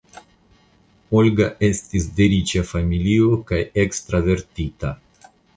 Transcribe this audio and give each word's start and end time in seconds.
Olga 1.19 1.49
estis 1.67 2.09
de 2.21 2.29
riĉa 2.35 2.63
familio 2.71 3.39
kaj 3.53 3.63
ekstravertita. 3.85 4.97